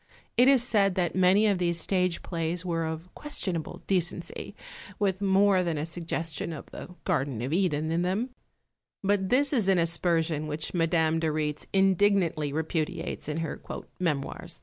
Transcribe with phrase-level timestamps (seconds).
[0.35, 4.55] It is said that many of these stage plays were of questionable decency,
[4.97, 8.31] with more than a suggestion of the garden of Eden in them;
[9.03, 13.61] but this is an aspersion which Madame de Rietz indignantly repudiates in her
[13.99, 14.59] "Memoirs."